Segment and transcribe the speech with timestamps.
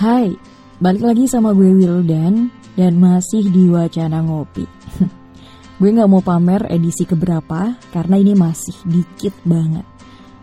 [0.00, 0.32] Hai,
[0.80, 4.64] balik lagi sama gue Wildan dan masih di Wacana Ngopi.
[5.76, 9.84] gue gak mau pamer edisi keberapa karena ini masih dikit banget.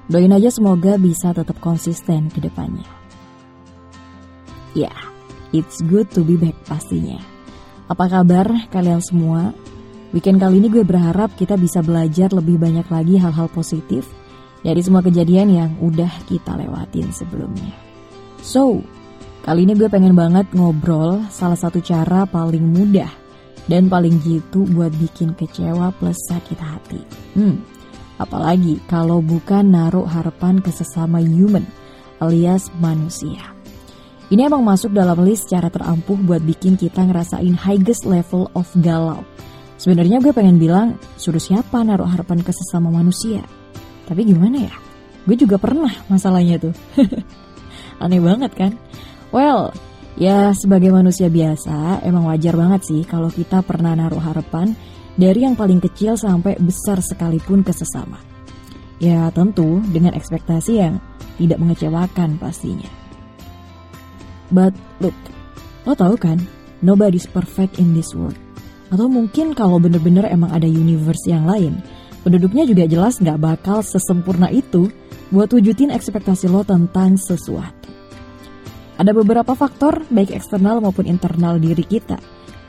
[0.05, 2.85] Doain aja semoga bisa tetap konsisten ke depannya.
[4.77, 4.99] Ya, yeah,
[5.49, 7.17] it's good to be back pastinya.
[7.89, 9.57] Apa kabar kalian semua?
[10.13, 14.05] Weekend kali ini gue berharap kita bisa belajar lebih banyak lagi hal-hal positif
[14.61, 17.73] dari semua kejadian yang udah kita lewatin sebelumnya.
[18.45, 18.85] So,
[19.47, 23.07] Kali ini gue pengen banget ngobrol salah satu cara paling mudah
[23.71, 26.99] dan paling jitu buat bikin kecewa plus sakit hati.
[27.31, 27.63] Hmm,
[28.19, 31.63] apalagi kalau bukan naruh harapan ke sesama human
[32.19, 33.55] alias manusia.
[34.27, 39.23] Ini emang masuk dalam list cara terampuh buat bikin kita ngerasain highest level of galau.
[39.79, 43.47] Sebenarnya gue pengen bilang, suruh siapa naruh harapan ke sesama manusia?
[44.11, 44.75] Tapi gimana ya?
[45.23, 46.75] Gue juga pernah masalahnya tuh.
[48.03, 48.75] Aneh banget kan?
[49.31, 49.75] Well,
[50.15, 54.71] ya sebagai manusia biasa emang wajar banget sih kalau kita pernah naruh harapan
[55.17, 58.21] dari yang paling kecil sampai besar sekalipun ke sesama.
[58.97, 60.97] Ya tentu dengan ekspektasi yang
[61.37, 62.89] tidak mengecewakan pastinya.
[64.49, 65.13] But look,
[65.83, 66.39] lo tau kan,
[66.81, 68.37] nobody's perfect in this world.
[68.87, 71.83] Atau mungkin kalau bener-bener emang ada universe yang lain,
[72.23, 74.87] penduduknya juga jelas gak bakal sesempurna itu
[75.27, 77.76] buat wujudin ekspektasi lo tentang sesuatu.
[78.97, 82.17] Ada beberapa faktor, baik eksternal maupun internal diri kita,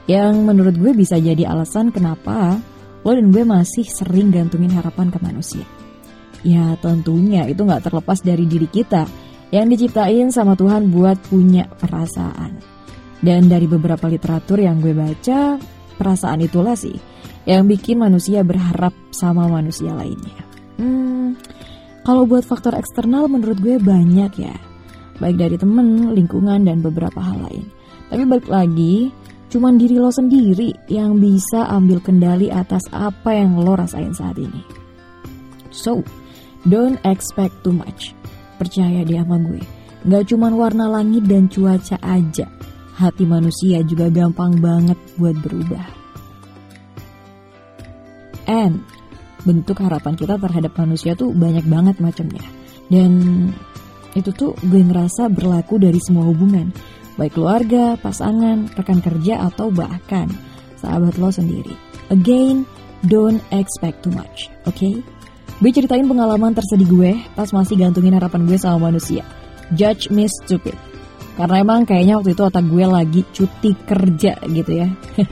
[0.04, 2.60] yang menurut gue bisa jadi alasan kenapa
[3.00, 5.64] lo dan gue masih sering gantungin harapan ke manusia.
[6.44, 9.08] Ya tentunya itu gak terlepas dari diri kita
[9.48, 12.60] yang diciptain sama Tuhan buat punya perasaan.
[13.18, 15.58] Dan dari beberapa literatur yang gue baca,
[15.96, 16.94] perasaan itulah sih
[17.48, 20.44] yang bikin manusia berharap sama manusia lainnya.
[20.76, 21.34] Hmm,
[22.04, 24.54] kalau buat faktor eksternal menurut gue banyak ya
[25.18, 27.66] baik dari temen, lingkungan, dan beberapa hal lain.
[28.08, 29.12] Tapi balik lagi,
[29.52, 34.62] cuman diri lo sendiri yang bisa ambil kendali atas apa yang lo rasain saat ini.
[35.68, 36.00] So,
[36.64, 38.16] don't expect too much.
[38.56, 39.62] Percaya deh sama gue,
[40.08, 42.48] gak cuman warna langit dan cuaca aja.
[42.98, 45.86] Hati manusia juga gampang banget buat berubah.
[48.50, 48.82] And,
[49.46, 52.42] bentuk harapan kita terhadap manusia tuh banyak banget macamnya.
[52.88, 53.12] Dan
[54.18, 56.74] itu tuh gue ngerasa berlaku dari semua hubungan,
[57.14, 60.26] baik keluarga, pasangan, rekan kerja, atau bahkan
[60.78, 61.74] sahabat lo sendiri.
[62.10, 62.66] Again,
[63.06, 64.74] don't expect too much, oke?
[64.74, 64.98] Okay?
[65.58, 69.26] Gue ceritain pengalaman tersedih gue pas masih gantungin harapan gue sama manusia.
[69.74, 70.78] Judge me stupid.
[71.34, 74.88] Karena emang kayaknya waktu itu otak gue lagi cuti kerja gitu ya.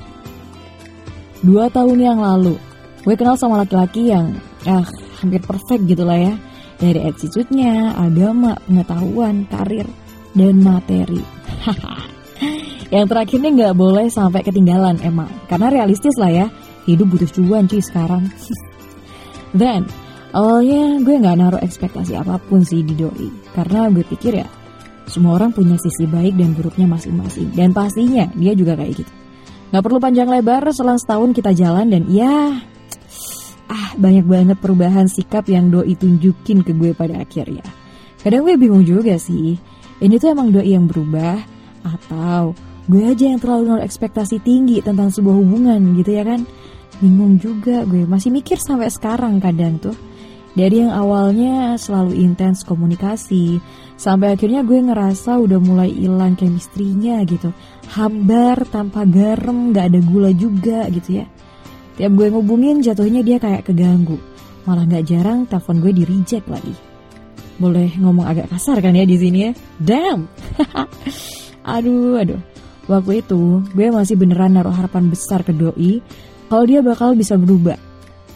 [1.47, 2.59] Dua tahun yang lalu,
[3.07, 4.35] gue kenal sama laki-laki yang
[4.67, 4.83] ah
[5.23, 6.35] hampir perfect gitu lah ya
[6.77, 9.89] dari attitude-nya, agama, pengetahuan, karir,
[10.37, 11.23] dan materi.
[12.95, 16.47] Yang terakhir nih nggak boleh sampai ketinggalan emang, karena realistis lah ya,
[16.87, 18.29] hidup butuh cuan cuy sekarang.
[19.59, 19.89] Then,
[20.37, 24.49] awalnya gue nggak naruh ekspektasi apa pun sih di doi, karena gue pikir ya,
[25.09, 29.13] semua orang punya sisi baik dan buruknya masing-masing, dan pastinya dia juga kayak gitu.
[29.67, 32.55] Gak perlu panjang lebar, selang setahun kita jalan dan ya
[33.97, 37.65] banyak banget perubahan sikap yang doi tunjukin ke gue pada akhirnya.
[38.21, 39.57] Kadang gue bingung juga sih,
[40.01, 41.41] ini tuh emang doi yang berubah
[41.83, 42.53] atau
[42.87, 46.45] gue aja yang terlalu naruh ekspektasi tinggi tentang sebuah hubungan gitu ya kan?
[47.03, 49.97] Bingung juga gue, masih mikir sampai sekarang kadang tuh.
[50.57, 53.61] Dari yang awalnya selalu intens komunikasi,
[54.01, 57.53] sampai akhirnya gue ngerasa udah mulai hilang chemistry-nya gitu.
[57.93, 61.29] Hambar tanpa garam, gak ada gula juga gitu ya.
[61.97, 64.21] Tiap gue ngubungin jatuhnya dia kayak keganggu.
[64.69, 66.77] Malah gak jarang telepon gue di reject lagi.
[67.57, 69.53] Boleh ngomong agak kasar kan ya di sini ya?
[69.81, 70.29] Damn.
[71.77, 72.41] aduh, aduh.
[72.87, 76.05] Waktu itu gue masih beneran naruh harapan besar ke doi
[76.53, 77.81] kalau dia bakal bisa berubah.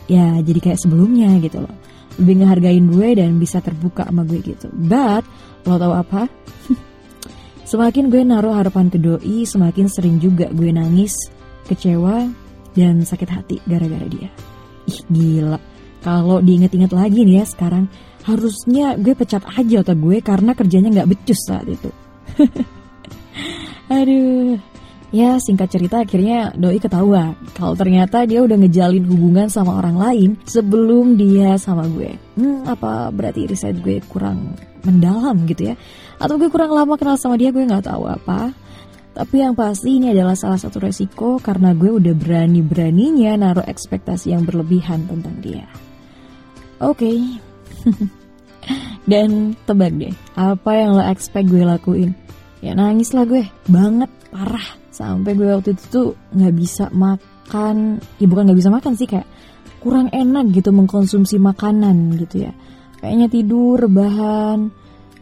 [0.08, 1.76] Ya jadi kayak sebelumnya gitu loh.
[2.16, 4.72] Lebih ngehargain gue dan bisa terbuka sama gue gitu.
[4.72, 5.22] But
[5.68, 6.26] lo tau apa?
[7.70, 11.14] semakin gue naruh harapan ke doi, semakin sering juga gue nangis,
[11.70, 12.26] kecewa,
[12.74, 14.28] dan sakit hati gara-gara dia.
[14.86, 15.58] Ih gila,
[16.00, 17.84] kalau diinget-inget lagi nih ya sekarang,
[18.24, 21.90] harusnya gue pecat aja otak gue karena kerjanya nggak becus saat itu.
[23.90, 24.54] Aduh,
[25.10, 30.30] ya singkat cerita akhirnya doi ketawa kalau ternyata dia udah ngejalin hubungan sama orang lain
[30.46, 32.14] sebelum dia sama gue.
[32.38, 34.54] Hmm, apa berarti riset gue kurang
[34.86, 35.74] mendalam gitu ya?
[36.22, 38.54] Atau gue kurang lama kenal sama dia gue nggak tahu apa.
[39.10, 44.46] Tapi yang pasti ini adalah salah satu resiko karena gue udah berani-beraninya naruh ekspektasi yang
[44.46, 45.66] berlebihan tentang dia.
[46.78, 47.10] Oke.
[47.10, 47.18] Okay.
[49.10, 52.14] Dan tebak deh, apa yang lo expect gue lakuin?
[52.60, 54.78] Ya nangis lah gue, banget, parah.
[54.92, 59.26] Sampai gue waktu itu tuh nggak bisa makan, ya bukan nggak bisa makan sih kayak
[59.80, 62.52] kurang enak gitu mengkonsumsi makanan gitu ya.
[63.00, 64.68] Kayaknya tidur, rebahan,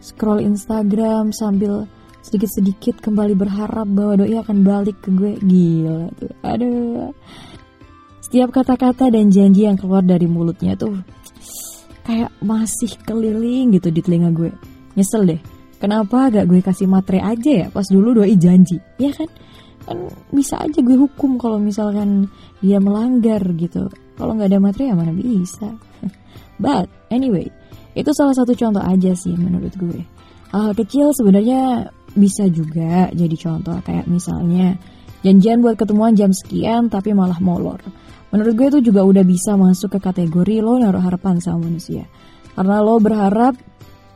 [0.03, 1.87] scroll Instagram sambil
[2.23, 5.33] sedikit-sedikit kembali berharap bahwa doi akan balik ke gue.
[5.39, 7.11] Gila tuh, aduh.
[8.19, 11.01] Setiap kata-kata dan janji yang keluar dari mulutnya tuh
[12.09, 14.49] kayak masih keliling gitu di telinga gue.
[14.97, 15.41] Nyesel deh.
[15.79, 19.29] Kenapa gak gue kasih matre aja ya pas dulu doi janji, ya kan?
[19.87, 19.97] Kan
[20.33, 22.27] bisa aja gue hukum kalau misalkan
[22.59, 23.87] dia melanggar gitu.
[24.19, 25.71] Kalau nggak ada matre ya mana bisa.
[26.63, 27.47] But anyway,
[27.95, 30.03] itu salah satu contoh aja sih menurut gue.
[30.51, 34.75] Hal, -hal kecil sebenarnya bisa juga jadi contoh kayak misalnya
[35.23, 37.79] janjian buat ketemuan jam sekian tapi malah molor.
[38.29, 42.05] Menurut gue itu juga udah bisa masuk ke kategori lo naruh harapan sama manusia.
[42.53, 43.57] Karena lo berharap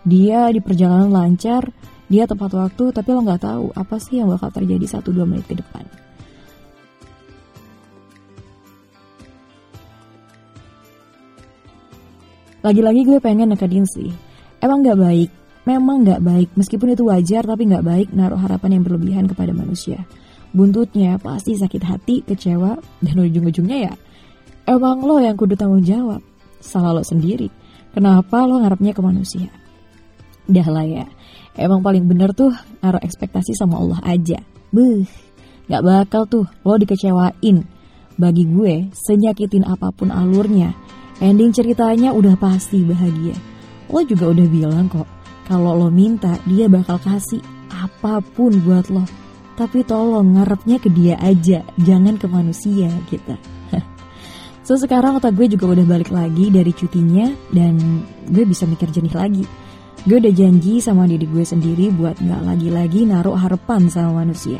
[0.03, 1.65] dia di perjalanan lancar,
[2.11, 5.57] dia tepat waktu, tapi lo nggak tahu apa sih yang bakal terjadi 1-2 menit ke
[5.57, 5.87] depan.
[12.63, 14.07] Lagi-lagi gue pengen nekenin sih.
[14.63, 15.27] Emang gak baik,
[15.63, 16.49] memang gak baik.
[16.55, 20.03] Meskipun itu wajar tapi gak baik naruh harapan yang berlebihan kepada manusia.
[20.53, 23.93] Buntutnya pasti sakit hati, kecewa, dan ujung-ujungnya ya
[24.67, 26.23] emang lo yang kudu tanggung jawab.
[26.63, 27.51] Salah lo sendiri.
[27.93, 29.49] Kenapa lo ngarepnya ke manusia?
[30.43, 31.05] Dah lah ya,
[31.55, 32.51] emang paling bener tuh
[32.83, 34.39] naruh ekspektasi sama Allah aja.
[34.73, 35.05] Buh,
[35.69, 37.63] gak bakal tuh lo dikecewain.
[38.13, 40.77] Bagi gue, senyakitin apa pun alurnya,
[41.21, 43.37] Ending ceritanya udah pasti bahagia.
[43.89, 45.05] Lo juga udah bilang kok,
[45.47, 49.03] kalau lo minta dia bakal kasih apa pun buat lo.
[49.53, 53.37] Tapi tolong ngarepnya ke dia aja, jangan ke manusia gitu.
[54.65, 58.01] so sekarang otak gue juga udah balik lagi dari cutinya dan
[58.33, 59.45] gue bisa mikir jernih lagi.
[60.03, 64.59] Gue udah janji sama diri gue sendiri buat gak lagi-lagi naruh harapan sama manusia.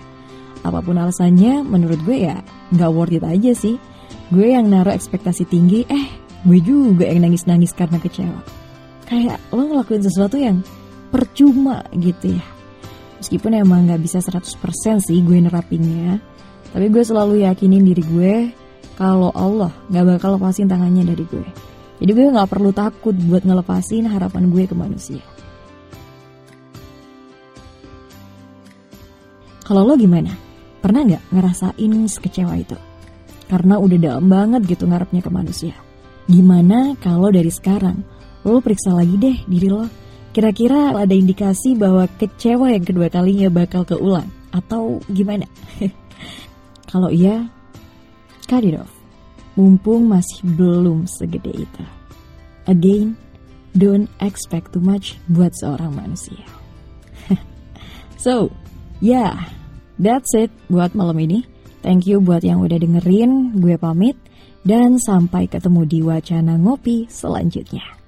[0.63, 2.39] Apa pun alasannya, menurut gue ya
[2.71, 3.75] gak worth it aja sih.
[4.31, 6.07] Gue yang naruh ekspektasi tinggi, eh
[6.47, 8.62] gue juga yang nangis-nangis karena kecewa.
[9.07, 10.63] Kayak lo ngelakuin sesuatu yang
[11.13, 12.45] percuma gitu ya.
[13.23, 14.59] Meskipun emang gak bisa 100%
[15.00, 16.19] sih gue nerapinnya.
[16.73, 18.33] Tapi gue selalu yakinin diri gue
[19.00, 21.47] kalau Allah gak bakal lepasin tangannya dari gue.
[22.03, 25.23] Jadi gue gak perlu takut buat ngelepasin harapan gue ke manusia.
[29.63, 30.35] Kalau lo gimana?
[30.83, 32.75] Pernah gak ngerasain sekecewa itu?
[33.47, 35.75] Karena udah dalam banget gitu ngarepnya ke manusia.
[36.27, 38.03] Gimana kalau dari sekarang
[38.43, 39.87] lo periksa lagi deh diri lo.
[40.33, 45.45] Kira-kira ada indikasi bahwa kecewa yang kedua kalinya bakal keulang atau gimana?
[46.89, 47.45] kalau iya,
[48.49, 48.89] cut it off.
[49.53, 51.83] Mumpung masih belum segede itu.
[52.65, 53.13] Again,
[53.77, 56.41] don't expect too much buat seorang manusia.
[58.17, 58.49] so,
[58.97, 59.53] yeah,
[60.01, 61.45] that's it buat malam ini.
[61.85, 64.17] Thank you buat yang udah dengerin, gue pamit.
[64.63, 68.02] Dan sampai ketemu di wacana ngopi selanjutnya.